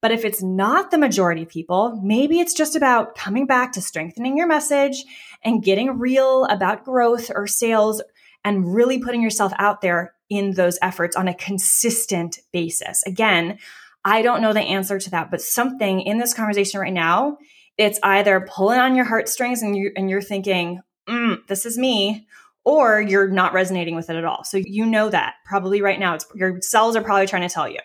But 0.00 0.12
if 0.12 0.24
it's 0.24 0.42
not 0.42 0.92
the 0.92 0.98
majority 0.98 1.42
of 1.42 1.48
people, 1.48 1.98
maybe 2.04 2.38
it's 2.38 2.54
just 2.54 2.76
about 2.76 3.16
coming 3.16 3.46
back 3.46 3.72
to 3.72 3.80
strengthening 3.80 4.36
your 4.36 4.46
message 4.46 5.04
and 5.42 5.64
getting 5.64 5.98
real 5.98 6.44
about 6.44 6.84
growth 6.84 7.32
or 7.34 7.48
sales 7.48 8.00
and 8.44 8.72
really 8.72 9.00
putting 9.00 9.22
yourself 9.22 9.52
out 9.58 9.80
there 9.80 10.12
in 10.28 10.52
those 10.52 10.78
efforts 10.82 11.16
on 11.16 11.28
a 11.28 11.34
consistent 11.34 12.38
basis. 12.52 13.02
Again, 13.04 13.58
I 14.04 14.22
don't 14.22 14.40
know 14.40 14.52
the 14.52 14.60
answer 14.60 14.98
to 14.98 15.10
that, 15.10 15.30
but 15.30 15.42
something 15.42 16.00
in 16.00 16.18
this 16.18 16.34
conversation 16.34 16.80
right 16.80 16.92
now, 16.92 17.38
it's 17.76 17.98
either 18.02 18.48
pulling 18.48 18.78
on 18.78 18.94
your 18.94 19.04
heartstrings 19.04 19.62
and 19.62 19.76
you 19.76 19.92
and 19.96 20.08
you're 20.08 20.22
thinking, 20.22 20.80
mm, 21.08 21.46
"This 21.48 21.66
is 21.66 21.76
me," 21.76 22.26
or 22.64 23.00
you're 23.00 23.28
not 23.28 23.52
resonating 23.52 23.94
with 23.94 24.08
it 24.08 24.16
at 24.16 24.24
all. 24.24 24.44
So 24.44 24.58
you 24.58 24.86
know 24.86 25.10
that 25.10 25.34
probably 25.44 25.82
right 25.82 25.98
now, 25.98 26.14
it's 26.14 26.26
your 26.34 26.60
cells 26.62 26.96
are 26.96 27.02
probably 27.02 27.26
trying 27.26 27.46
to 27.46 27.52
tell 27.52 27.68
you. 27.68 27.80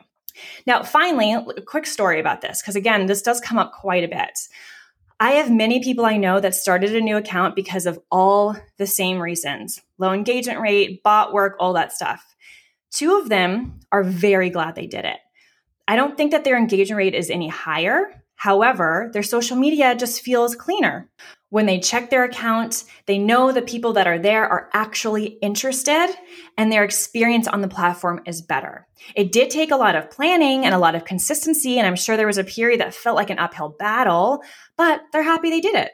Now, 0.65 0.83
finally, 0.83 1.33
a 1.33 1.61
quick 1.61 1.85
story 1.85 2.19
about 2.19 2.41
this 2.41 2.61
because 2.61 2.75
again, 2.75 3.05
this 3.05 3.21
does 3.21 3.39
come 3.39 3.57
up 3.57 3.73
quite 3.73 4.03
a 4.03 4.07
bit. 4.07 4.39
I 5.19 5.33
have 5.33 5.51
many 5.51 5.83
people 5.83 6.03
I 6.03 6.17
know 6.17 6.39
that 6.39 6.55
started 6.55 6.95
a 6.95 7.01
new 7.01 7.15
account 7.15 7.55
because 7.55 7.85
of 7.85 7.99
all 8.11 8.55
the 8.77 8.87
same 8.87 9.19
reasons 9.19 9.79
low 9.99 10.13
engagement 10.13 10.59
rate, 10.59 11.03
bot 11.03 11.31
work, 11.31 11.55
all 11.59 11.73
that 11.73 11.93
stuff. 11.93 12.30
Two 12.91 13.17
of 13.17 13.29
them 13.29 13.79
are 13.91 14.03
very 14.03 14.49
glad 14.49 14.75
they 14.75 14.87
did 14.87 15.05
it. 15.05 15.17
I 15.87 15.95
don't 15.95 16.15
think 16.15 16.31
that 16.31 16.43
their 16.43 16.57
engagement 16.57 16.97
rate 16.97 17.15
is 17.15 17.29
any 17.29 17.47
higher. 17.47 18.21
However, 18.35 19.09
their 19.13 19.23
social 19.23 19.55
media 19.57 19.95
just 19.95 20.21
feels 20.21 20.55
cleaner. 20.55 21.09
When 21.49 21.65
they 21.65 21.79
check 21.79 22.09
their 22.09 22.23
account, 22.23 22.85
they 23.05 23.17
know 23.17 23.51
the 23.51 23.61
people 23.61 23.93
that 23.93 24.07
are 24.07 24.17
there 24.17 24.47
are 24.47 24.69
actually 24.73 25.25
interested 25.41 26.07
and 26.57 26.71
their 26.71 26.83
experience 26.83 27.47
on 27.47 27.61
the 27.61 27.67
platform 27.67 28.21
is 28.25 28.41
better. 28.41 28.87
It 29.15 29.31
did 29.31 29.49
take 29.49 29.71
a 29.71 29.75
lot 29.75 29.95
of 29.95 30.09
planning 30.09 30.65
and 30.65 30.73
a 30.73 30.79
lot 30.79 30.95
of 30.95 31.05
consistency, 31.05 31.77
and 31.77 31.85
I'm 31.85 31.95
sure 31.95 32.15
there 32.15 32.25
was 32.25 32.37
a 32.37 32.43
period 32.43 32.79
that 32.79 32.93
felt 32.93 33.17
like 33.17 33.29
an 33.29 33.37
uphill 33.37 33.75
battle, 33.77 34.43
but 34.77 35.01
they're 35.11 35.23
happy 35.23 35.49
they 35.49 35.61
did 35.61 35.75
it. 35.75 35.91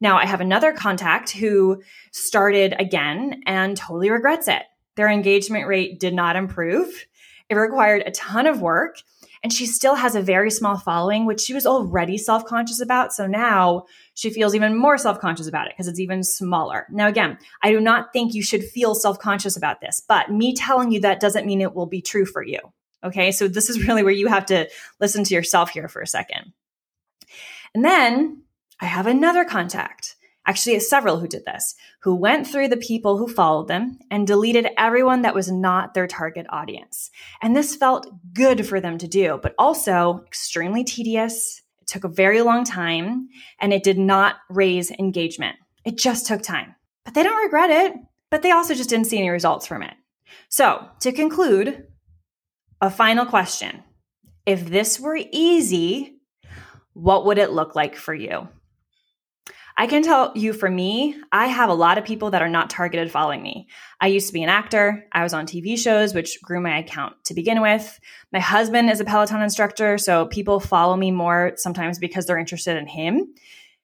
Now, 0.00 0.18
I 0.18 0.26
have 0.26 0.40
another 0.40 0.72
contact 0.72 1.30
who 1.30 1.82
started 2.12 2.74
again 2.78 3.42
and 3.46 3.76
totally 3.76 4.10
regrets 4.10 4.48
it. 4.48 4.64
Their 4.96 5.08
engagement 5.08 5.66
rate 5.66 6.00
did 6.00 6.14
not 6.14 6.36
improve. 6.36 7.06
It 7.48 7.54
required 7.54 8.02
a 8.04 8.10
ton 8.10 8.46
of 8.46 8.60
work 8.60 8.98
and 9.46 9.52
she 9.52 9.66
still 9.66 9.94
has 9.94 10.16
a 10.16 10.20
very 10.20 10.50
small 10.50 10.76
following, 10.76 11.24
which 11.24 11.40
she 11.40 11.54
was 11.54 11.66
already 11.66 12.18
self 12.18 12.44
conscious 12.46 12.80
about. 12.80 13.12
So 13.12 13.28
now 13.28 13.84
she 14.14 14.30
feels 14.30 14.56
even 14.56 14.76
more 14.76 14.98
self 14.98 15.20
conscious 15.20 15.46
about 15.46 15.68
it 15.68 15.74
because 15.74 15.86
it's 15.86 16.00
even 16.00 16.24
smaller. 16.24 16.86
Now, 16.90 17.06
again, 17.06 17.38
I 17.62 17.70
do 17.70 17.80
not 17.80 18.12
think 18.12 18.34
you 18.34 18.42
should 18.42 18.64
feel 18.64 18.96
self 18.96 19.20
conscious 19.20 19.56
about 19.56 19.80
this, 19.80 20.02
but 20.06 20.32
me 20.32 20.54
telling 20.54 20.90
you 20.90 21.00
that 21.02 21.20
doesn't 21.20 21.46
mean 21.46 21.60
it 21.60 21.74
will 21.74 21.86
be 21.86 22.02
true 22.02 22.26
for 22.26 22.42
you. 22.42 22.58
Okay. 23.04 23.30
So 23.30 23.46
this 23.46 23.70
is 23.70 23.86
really 23.86 24.02
where 24.02 24.12
you 24.12 24.26
have 24.26 24.46
to 24.46 24.68
listen 25.00 25.22
to 25.22 25.34
yourself 25.34 25.70
here 25.70 25.88
for 25.88 26.02
a 26.02 26.08
second. 26.08 26.52
And 27.72 27.84
then 27.84 28.42
I 28.80 28.86
have 28.86 29.06
another 29.06 29.44
contact. 29.44 30.15
Actually 30.46 30.78
several 30.80 31.18
who 31.18 31.28
did 31.28 31.44
this, 31.44 31.74
who 32.02 32.14
went 32.14 32.46
through 32.46 32.68
the 32.68 32.76
people 32.76 33.18
who 33.18 33.28
followed 33.28 33.68
them 33.68 33.98
and 34.10 34.26
deleted 34.26 34.68
everyone 34.78 35.22
that 35.22 35.34
was 35.34 35.50
not 35.50 35.94
their 35.94 36.06
target 36.06 36.46
audience. 36.50 37.10
And 37.42 37.54
this 37.54 37.76
felt 37.76 38.06
good 38.32 38.66
for 38.66 38.80
them 38.80 38.98
to 38.98 39.08
do, 39.08 39.38
but 39.42 39.54
also 39.58 40.22
extremely 40.26 40.84
tedious. 40.84 41.62
It 41.80 41.88
took 41.88 42.04
a 42.04 42.08
very 42.08 42.42
long 42.42 42.64
time 42.64 43.28
and 43.60 43.72
it 43.72 43.82
did 43.82 43.98
not 43.98 44.36
raise 44.48 44.90
engagement. 44.92 45.56
It 45.84 45.96
just 45.96 46.26
took 46.26 46.42
time. 46.42 46.74
But 47.04 47.14
they 47.14 47.22
don't 47.22 47.42
regret 47.42 47.70
it, 47.70 47.94
but 48.30 48.42
they 48.42 48.50
also 48.50 48.74
just 48.74 48.90
didn't 48.90 49.06
see 49.06 49.18
any 49.18 49.30
results 49.30 49.66
from 49.66 49.82
it. 49.82 49.94
So, 50.48 50.88
to 51.00 51.12
conclude, 51.12 51.86
a 52.80 52.90
final 52.90 53.24
question. 53.24 53.82
If 54.44 54.68
this 54.68 54.98
were 55.00 55.18
easy, 55.32 56.20
what 56.92 57.26
would 57.26 57.38
it 57.38 57.52
look 57.52 57.74
like 57.74 57.96
for 57.96 58.14
you? 58.14 58.48
I 59.78 59.86
can 59.86 60.02
tell 60.02 60.32
you 60.34 60.54
for 60.54 60.70
me, 60.70 61.14
I 61.32 61.48
have 61.48 61.68
a 61.68 61.74
lot 61.74 61.98
of 61.98 62.04
people 62.04 62.30
that 62.30 62.40
are 62.40 62.48
not 62.48 62.70
targeted 62.70 63.10
following 63.10 63.42
me. 63.42 63.68
I 64.00 64.06
used 64.06 64.26
to 64.28 64.32
be 64.32 64.42
an 64.42 64.48
actor. 64.48 65.04
I 65.12 65.22
was 65.22 65.34
on 65.34 65.46
TV 65.46 65.78
shows, 65.78 66.14
which 66.14 66.40
grew 66.40 66.62
my 66.62 66.78
account 66.78 67.14
to 67.24 67.34
begin 67.34 67.60
with. 67.60 68.00
My 68.32 68.38
husband 68.38 68.88
is 68.88 69.00
a 69.00 69.04
Peloton 69.04 69.42
instructor, 69.42 69.98
so 69.98 70.26
people 70.26 70.60
follow 70.60 70.96
me 70.96 71.10
more 71.10 71.52
sometimes 71.56 71.98
because 71.98 72.24
they're 72.24 72.38
interested 72.38 72.78
in 72.78 72.86
him. 72.86 73.34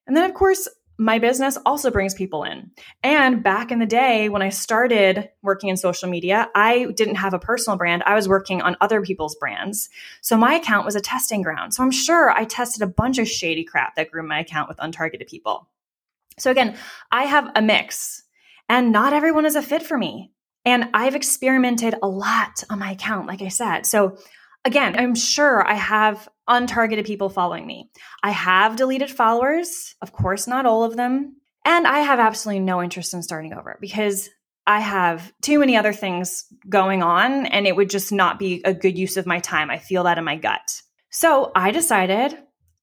And 0.06 0.16
then, 0.16 0.28
of 0.28 0.34
course, 0.34 0.66
my 0.99 1.18
business 1.18 1.58
also 1.66 1.90
brings 1.90 2.14
people 2.14 2.44
in. 2.44 2.70
And 3.02 3.42
back 3.42 3.70
in 3.70 3.78
the 3.78 3.87
day 3.87 4.28
when 4.28 4.40
I 4.40 4.49
started 4.49 5.28
working 5.42 5.68
in 5.68 5.76
social 5.76 6.08
media, 6.08 6.49
I 6.54 6.87
didn't 6.96 7.16
have 7.16 7.34
a 7.34 7.38
personal 7.38 7.76
brand. 7.76 8.02
I 8.06 8.14
was 8.14 8.28
working 8.28 8.62
on 8.62 8.76
other 8.80 9.02
people's 9.02 9.34
brands. 9.34 9.90
So 10.20 10.37
my 10.37 10.54
account 10.54 10.87
was 10.87 10.94
a 10.94 11.00
testing 11.00 11.42
ground. 11.42 11.75
So 11.75 11.82
I'm 11.82 11.90
sure 11.90 12.30
I 12.30 12.44
tested 12.44 12.82
a 12.82 12.87
bunch 12.87 13.18
of 13.18 13.28
shady 13.28 13.64
crap 13.64 13.96
that 13.96 14.11
grew 14.11 14.22
my 14.22 14.40
account 14.40 14.68
with 14.68 14.78
untargeted 14.78 15.26
people. 15.26 15.68
So 16.39 16.51
again, 16.51 16.77
I 17.11 17.25
have 17.25 17.51
a 17.55 17.62
mix 17.62 18.23
and 18.69 18.93
not 18.93 19.12
everyone 19.12 19.47
is 19.47 19.57
a 19.57 19.62
fit 19.62 19.83
for 19.83 19.99
me. 19.99 20.33
And 20.65 20.91
I've 20.95 21.17
experimented 21.17 21.97
a 22.03 22.09
lot 22.09 22.62
on 22.71 22.79
my 22.79 22.93
account, 22.93 23.27
like 23.27 23.43
I 23.43 23.49
said. 23.49 23.85
So 23.85 24.17
again, 24.65 24.97
I'm 24.97 25.15
sure 25.15 25.67
I 25.67 25.75
have 25.75 26.29
untargeted 26.49 27.07
people 27.07 27.29
following 27.29 27.67
me. 27.67 27.91
I 28.23 28.31
have 28.31 28.77
deleted 28.77 29.11
followers, 29.11 29.95
of 30.01 30.12
course, 30.12 30.47
not 30.47 30.67
all 30.67 30.85
of 30.85 30.97
them. 30.97 31.37
And 31.65 31.87
I 31.87 32.01
have 32.01 32.21
absolutely 32.21 32.61
no 32.61 32.83
interest 32.83 33.15
in 33.15 33.23
starting 33.23 33.53
over 33.53 33.79
because 33.81 34.31
I 34.67 34.81
have 34.81 35.33
too 35.43 35.59
many 35.59 35.77
other 35.77 35.93
things 35.93 36.45
going 36.69 37.03
on 37.03 37.47
and 37.47 37.67
it 37.67 37.75
would 37.75 37.91
just 37.91 38.12
not 38.12 38.39
be 38.39 38.62
a 38.65 38.75
good 38.75 38.97
use 38.97 39.17
of 39.17 39.27
my 39.27 39.41
time. 39.41 39.71
I 39.71 39.79
feel 39.79 40.05
that 40.05 40.19
in 40.19 40.25
my 40.25 40.37
gut. 40.37 40.83
So 41.11 41.51
I 41.55 41.73
decided 41.73 42.37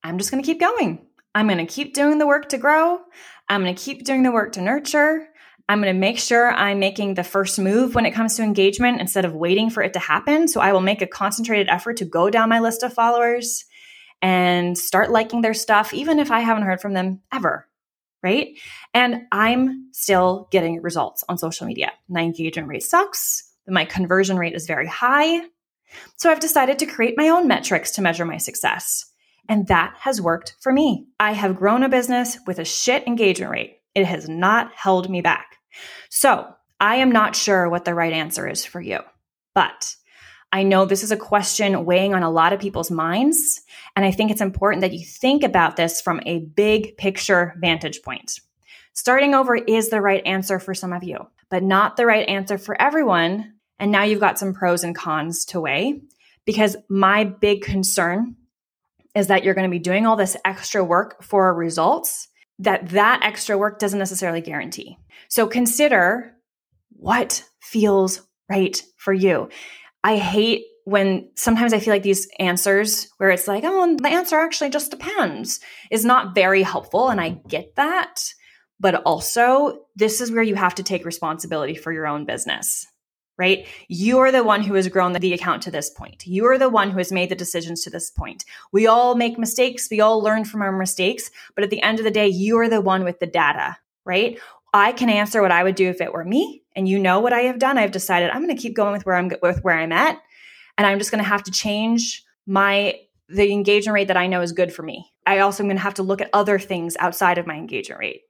I'm 0.03 0.18
just 0.18 0.32
going 0.32 0.44
to 0.44 0.48
keep 0.48 0.60
going. 0.60 1.06
I'm 1.36 1.48
going 1.48 1.65
to 1.65 1.71
keep 1.71 1.93
doing 1.93 2.17
the 2.17 2.27
work 2.27 2.50
to 2.50 2.57
grow. 2.57 3.00
I'm 3.48 3.62
going 3.62 3.75
to 3.75 3.81
keep 3.81 4.03
doing 4.03 4.24
the 4.24 4.31
work 4.31 4.53
to 4.53 4.62
nurture. 4.62 5.27
I'm 5.67 5.81
going 5.81 5.93
to 5.93 6.00
make 6.00 6.17
sure 6.17 6.51
I'm 6.51 6.79
making 6.79 7.13
the 7.13 7.24
first 7.24 7.59
move 7.59 7.93
when 7.93 8.07
it 8.07 8.12
comes 8.12 8.36
to 8.36 8.43
engagement 8.43 9.00
instead 9.00 9.24
of 9.24 9.36
waiting 9.36 9.69
for 9.69 9.83
it 9.83 9.93
to 9.93 10.00
happen. 10.00 10.48
So 10.48 10.62
I 10.62 10.74
will 10.74 10.81
make 10.81 11.03
a 11.03 11.07
concentrated 11.07 11.67
effort 11.69 11.98
to 11.98 12.05
go 12.05 12.31
down 12.31 12.50
my 12.50 12.59
list 12.59 12.81
of 12.81 12.91
followers 12.91 13.65
and 14.21 14.75
start 14.75 15.12
liking 15.12 15.41
their 15.41 15.53
stuff, 15.53 15.93
even 15.93 16.19
if 16.19 16.31
I 16.31 16.39
haven't 16.39 16.63
heard 16.63 16.81
from 16.81 16.93
them 16.93 17.21
ever. 17.31 17.67
Right. 18.24 18.57
And 18.93 19.27
I'm 19.31 19.89
still 19.93 20.50
getting 20.51 20.81
results 20.81 21.24
on 21.29 21.38
social 21.38 21.67
media. 21.67 21.91
My 22.09 22.21
engagement 22.21 22.67
rate 22.67 22.83
sucks. 22.83 23.43
My 23.67 23.86
conversion 23.86 24.38
rate 24.38 24.55
is 24.55 24.65
very 24.65 24.88
high. 24.88 25.41
So 26.17 26.29
I've 26.29 26.39
decided 26.39 26.79
to 26.79 26.86
create 26.86 27.13
my 27.15 27.29
own 27.29 27.48
metrics 27.48 27.91
to 27.91 28.01
measure 28.01 28.25
my 28.25 28.38
success. 28.38 29.05
And 29.50 29.68
that 29.68 29.96
has 30.00 30.22
worked 30.22 30.56
for 30.62 30.72
me. 30.72 31.08
I 31.20 31.34
have 31.34 31.58
grown 31.58 31.82
a 31.84 31.89
business 31.89 32.38
with 32.46 32.60
a 32.60 32.65
shit 32.65 33.06
engagement 33.08 33.51
rate. 33.51 33.79
It 33.96 34.06
has 34.06 34.29
not 34.29 34.72
held 34.74 35.10
me 35.10 35.22
back. 35.22 35.58
So 36.10 36.48
I 36.79 36.98
am 36.98 37.12
not 37.12 37.36
sure 37.36 37.68
what 37.68 37.84
the 37.84 37.96
right 37.96 38.13
answer 38.13 38.48
is 38.48 38.63
for 38.63 38.79
you, 38.79 39.00
but 39.56 39.96
I 40.51 40.63
know 40.63 40.86
this 40.86 41.03
is 41.03 41.12
a 41.12 41.18
question 41.18 41.84
weighing 41.84 42.13
on 42.13 42.24
a 42.24 42.29
lot 42.29 42.53
of 42.53 42.60
people's 42.60 42.91
minds. 42.91 43.62
And 43.96 44.06
I 44.06 44.12
think 44.12 44.32
it's 44.32 44.41
important 44.41 44.82
that 44.82 44.94
you 44.94 45.03
think 45.03 45.44
about 45.44 45.75
this 45.75 46.00
from 46.00 46.22
a 46.25 46.39
big 46.39 46.96
picture 46.98 47.56
vantage 47.60 48.01
point. 48.03 48.39
Starting 48.94 49.34
over 49.34 49.56
is 49.56 49.89
the 49.89 50.01
right 50.01 50.25
answer 50.25 50.60
for 50.60 50.74
some 50.74 50.94
of 50.94 51.03
you, 51.03 51.27
but 51.50 51.63
not 51.63 51.98
the 51.98 52.06
right 52.06 52.27
answer 52.27 52.58
for 52.58 52.79
everyone. 52.79 53.53
And 53.79 53.91
now 53.91 54.03
you've 54.03 54.20
got 54.20 54.39
some 54.39 54.53
pros 54.53 54.84
and 54.84 54.96
cons 54.96 55.46
to 55.46 55.62
weigh 55.62 56.01
because 56.46 56.75
my 56.88 57.24
big 57.24 57.62
concern 57.62 58.36
is 59.19 59.27
that 59.27 59.43
you're 59.43 59.53
going 59.53 59.69
to 59.69 59.71
be 59.71 59.79
doing 59.79 60.05
all 60.05 60.15
this 60.15 60.38
extra 60.45 60.83
work 60.83 61.21
for 61.21 61.53
results 61.53 62.27
that 62.59 62.89
that 62.89 63.21
extra 63.23 63.57
work 63.57 63.79
doesn't 63.79 63.99
necessarily 63.99 64.41
guarantee. 64.41 64.97
So 65.27 65.45
consider 65.45 66.33
what 66.89 67.43
feels 67.61 68.21
right 68.49 68.81
for 68.97 69.13
you. 69.13 69.49
I 70.03 70.17
hate 70.17 70.63
when 70.85 71.29
sometimes 71.35 71.73
I 71.73 71.79
feel 71.79 71.93
like 71.93 72.03
these 72.03 72.27
answers 72.39 73.09
where 73.17 73.29
it's 73.29 73.47
like, 73.47 73.63
oh, 73.65 73.95
the 73.95 74.09
answer 74.09 74.38
actually 74.38 74.71
just 74.71 74.91
depends 74.91 75.59
is 75.91 76.03
not 76.03 76.33
very 76.33 76.63
helpful. 76.63 77.09
And 77.09 77.21
I 77.21 77.29
get 77.47 77.75
that. 77.75 78.33
But 78.79 79.03
also, 79.03 79.81
this 79.95 80.21
is 80.21 80.31
where 80.31 80.41
you 80.41 80.55
have 80.55 80.75
to 80.75 80.83
take 80.83 81.05
responsibility 81.05 81.75
for 81.75 81.91
your 81.91 82.07
own 82.07 82.25
business 82.25 82.88
right? 83.39 83.65
You're 83.88 84.31
the 84.31 84.43
one 84.43 84.62
who 84.62 84.74
has 84.74 84.89
grown 84.89 85.13
the 85.13 85.34
account 85.34 85.63
to 85.63 85.72
this 85.72 85.89
point. 85.89 86.27
You're 86.27 86.58
the 86.58 86.69
one 86.69 86.91
who 86.91 86.98
has 86.98 87.12
made 87.12 87.29
the 87.29 87.36
decisions 87.36 87.81
to 87.84 87.89
this 87.89 88.12
point. 88.12 88.43
We 88.74 88.86
all 88.86 89.15
make 89.15 89.39
mistakes. 89.39 89.88
We 89.89 90.01
all 90.01 90.22
learn 90.22 90.43
from 90.43 90.62
our 90.62 90.74
mistakes. 90.74 91.31
But 91.55 91.63
at 91.63 91.69
the 91.69 91.81
end 91.81 92.00
of 92.00 92.05
the 92.05 92.12
day, 92.12 92.27
you 92.27 92.60
are 92.60 92.69
the 92.69 92.81
one 92.81 93.05
with 93.05 93.19
the 93.19 93.25
data, 93.25 93.77
right? 94.05 94.38
I 94.74 94.91
can 94.91 95.10
answer 95.10 95.41
what 95.41 95.53
I 95.53 95.63
would 95.63 95.75
do 95.75 95.89
if 95.89 96.01
it 96.01 96.13
were 96.13 96.25
me. 96.25 96.63
And 96.75 96.88
you 96.88 97.00
know 97.00 97.22
what 97.22 97.34
I 97.34 97.41
have 97.43 97.60
done. 97.60 97.77
I've 97.77 97.91
decided 97.91 98.29
I'm 98.29 98.43
going 98.43 98.55
to 98.55 98.62
keep 98.62 98.75
going 98.75 98.91
with 98.91 99.05
where 99.05 99.15
I'm 99.15 99.31
with 99.41 99.63
where 99.63 99.77
I'm 99.77 99.93
at. 99.93 100.22
And 100.77 100.86
I'm 100.86 101.00
just 101.00 101.10
going 101.10 101.24
to 101.24 101.29
have 101.29 101.43
to 101.43 101.51
change 101.51 102.24
my 102.46 102.96
the 103.29 103.51
engagement 103.51 103.93
rate 103.93 104.08
that 104.10 104.17
I 104.17 104.27
know 104.27 104.41
is 104.41 104.51
good 104.51 104.74
for 104.74 104.84
me. 104.84 105.13
I 105.25 105.39
also 105.39 105.63
am 105.63 105.67
going 105.67 105.77
to 105.77 105.84
have 105.84 105.93
to 105.96 106.03
look 106.03 106.19
at 106.19 106.29
other 106.34 106.60
things 106.60 106.98
outside 107.00 107.38
of 107.38 107.48
my 107.48 107.55
engagement 107.55 108.00
rate. 108.00 108.24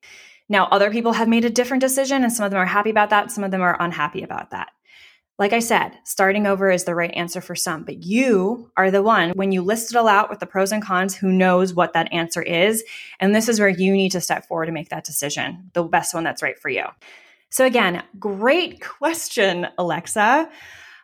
Now, 0.49 0.65
other 0.65 0.91
people 0.91 1.13
have 1.13 1.29
made 1.29 1.45
a 1.45 1.49
different 1.49 1.81
decision, 1.81 2.23
and 2.23 2.33
some 2.33 2.43
of 2.43 2.51
them 2.51 2.59
are 2.59 2.65
happy 2.65 2.89
about 2.89 3.11
that. 3.11 3.31
Some 3.31 3.43
of 3.43 3.51
them 3.51 3.61
are 3.61 3.77
unhappy 3.79 4.23
about 4.23 4.49
that. 4.49 4.69
Like 5.39 5.53
I 5.53 5.59
said, 5.59 5.97
starting 6.03 6.45
over 6.45 6.69
is 6.69 6.83
the 6.83 6.93
right 6.93 7.13
answer 7.15 7.39
for 7.39 7.55
some, 7.55 7.85
but 7.85 8.03
you 8.03 8.69
are 8.75 8.91
the 8.91 9.01
one 9.01 9.31
when 9.31 9.53
you 9.53 9.61
list 9.61 9.89
it 9.89 9.95
all 9.95 10.09
out 10.09 10.29
with 10.29 10.39
the 10.39 10.45
pros 10.45 10.73
and 10.73 10.83
cons 10.83 11.15
who 11.15 11.31
knows 11.31 11.73
what 11.73 11.93
that 11.93 12.11
answer 12.11 12.41
is. 12.41 12.83
And 13.21 13.33
this 13.33 13.47
is 13.47 13.57
where 13.57 13.69
you 13.69 13.93
need 13.93 14.11
to 14.11 14.19
step 14.19 14.45
forward 14.45 14.65
to 14.65 14.73
make 14.73 14.89
that 14.89 15.05
decision, 15.05 15.71
the 15.73 15.83
best 15.83 16.13
one 16.13 16.25
that's 16.25 16.43
right 16.43 16.59
for 16.59 16.67
you. 16.67 16.83
So, 17.49 17.65
again, 17.65 18.03
great 18.19 18.81
question, 18.99 19.67
Alexa. 19.77 20.49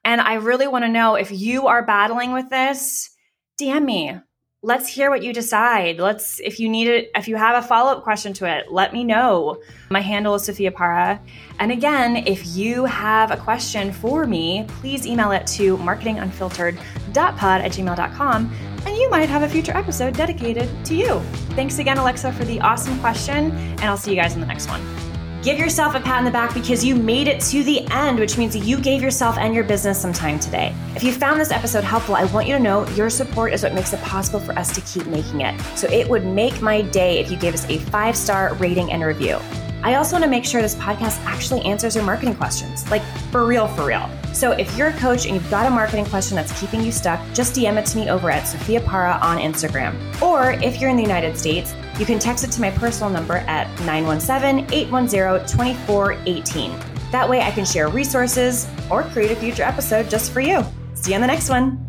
And 0.03 0.19
I 0.19 0.33
really 0.33 0.67
want 0.67 0.83
to 0.83 0.89
know 0.89 1.15
if 1.15 1.31
you 1.31 1.67
are 1.67 1.85
battling 1.85 2.33
with 2.33 2.49
this, 2.49 3.11
DM 3.59 3.85
me 3.85 4.19
let's 4.65 4.89
hear 4.89 5.11
what 5.11 5.21
you 5.21 5.31
decide. 5.31 5.99
Let's, 5.99 6.39
if 6.39 6.59
you 6.59 6.67
need 6.67 6.87
it, 6.87 7.11
if 7.13 7.27
you 7.27 7.35
have 7.35 7.63
a 7.63 7.67
follow 7.67 7.91
up 7.91 8.03
question 8.03 8.33
to 8.33 8.45
it, 8.49 8.71
let 8.71 8.93
me 8.93 9.03
know. 9.03 9.61
My 9.91 10.01
handle 10.01 10.33
is 10.33 10.43
Sophia 10.43 10.71
Para. 10.71 11.21
And 11.59 11.71
again, 11.71 12.17
if 12.25 12.57
you 12.57 12.85
have 12.85 13.29
a 13.29 13.37
question 13.37 13.93
for 13.93 14.25
me, 14.25 14.65
please 14.79 15.05
email 15.05 15.31
it 15.31 15.45
to 15.47 15.77
marketingunfiltered.pod 15.77 17.61
at 17.61 17.71
gmail.com 17.71 18.55
and 18.87 18.97
you 18.97 19.09
might 19.09 19.29
have 19.29 19.43
a 19.43 19.49
future 19.49 19.75
episode 19.77 20.15
dedicated 20.15 20.67
to 20.85 20.95
you. 20.95 21.19
Thanks 21.55 21.77
again, 21.77 21.99
Alexa, 21.99 22.31
for 22.33 22.43
the 22.43 22.59
awesome 22.61 22.99
question, 22.99 23.51
and 23.51 23.83
I'll 23.83 23.97
see 23.97 24.11
you 24.11 24.17
guys 24.17 24.33
in 24.33 24.41
the 24.41 24.47
next 24.47 24.67
one. 24.67 25.14
Give 25.45 25.59
yourself 25.59 25.93
a 25.93 25.99
pat 25.99 26.17
on 26.17 26.25
the 26.25 26.31
back 26.31 26.55
because 26.55 26.83
you 26.83 26.95
made 26.95 27.27
it 27.27 27.39
to 27.51 27.63
the 27.63 27.85
end, 27.91 28.17
which 28.17 28.35
means 28.35 28.57
you 28.57 28.81
gave 28.81 29.03
yourself 29.03 29.37
and 29.37 29.53
your 29.53 29.63
business 29.63 30.01
some 30.01 30.11
time 30.11 30.39
today. 30.39 30.75
If 30.95 31.03
you 31.03 31.11
found 31.11 31.39
this 31.39 31.51
episode 31.51 31.83
helpful, 31.83 32.15
I 32.15 32.23
want 32.23 32.47
you 32.47 32.55
to 32.55 32.59
know 32.59 32.87
your 32.95 33.11
support 33.11 33.53
is 33.53 33.61
what 33.61 33.75
makes 33.75 33.93
it 33.93 34.01
possible 34.01 34.39
for 34.39 34.57
us 34.57 34.73
to 34.73 34.81
keep 34.81 35.05
making 35.05 35.41
it. 35.41 35.61
So 35.75 35.87
it 35.89 36.09
would 36.09 36.25
make 36.25 36.63
my 36.63 36.81
day 36.81 37.19
if 37.19 37.29
you 37.29 37.37
gave 37.37 37.53
us 37.53 37.63
a 37.69 37.77
five 37.77 38.17
star 38.17 38.55
rating 38.55 38.91
and 38.91 39.03
review. 39.03 39.39
I 39.83 39.97
also 39.97 40.13
want 40.13 40.23
to 40.23 40.29
make 40.31 40.45
sure 40.45 40.63
this 40.63 40.73
podcast 40.73 41.23
actually 41.25 41.61
answers 41.61 41.93
your 41.93 42.03
marketing 42.03 42.33
questions, 42.33 42.89
like 42.89 43.03
for 43.31 43.45
real, 43.45 43.67
for 43.67 43.85
real. 43.85 44.09
So 44.33 44.53
if 44.53 44.75
you're 44.75 44.87
a 44.87 44.93
coach 44.93 45.27
and 45.27 45.35
you've 45.35 45.51
got 45.51 45.67
a 45.67 45.69
marketing 45.69 46.05
question 46.05 46.35
that's 46.35 46.59
keeping 46.59 46.81
you 46.81 46.91
stuck, 46.91 47.19
just 47.35 47.53
DM 47.53 47.77
it 47.77 47.85
to 47.85 47.97
me 47.99 48.09
over 48.09 48.31
at 48.31 48.47
Sophia 48.47 48.81
Para 48.81 49.19
on 49.21 49.37
Instagram. 49.37 49.93
Or 50.23 50.53
if 50.53 50.81
you're 50.81 50.89
in 50.89 50.95
the 50.95 51.03
United 51.03 51.37
States, 51.37 51.75
you 51.99 52.05
can 52.05 52.19
text 52.19 52.43
it 52.43 52.51
to 52.51 52.61
my 52.61 52.71
personal 52.71 53.09
number 53.09 53.37
at 53.37 53.67
917 53.81 54.73
810 54.73 55.47
2418. 55.47 56.71
That 57.11 57.29
way 57.29 57.41
I 57.41 57.51
can 57.51 57.65
share 57.65 57.87
resources 57.87 58.67
or 58.89 59.03
create 59.03 59.31
a 59.31 59.35
future 59.35 59.63
episode 59.63 60.09
just 60.09 60.31
for 60.31 60.41
you. 60.41 60.63
See 60.93 61.11
you 61.11 61.15
on 61.15 61.21
the 61.21 61.27
next 61.27 61.49
one. 61.49 61.84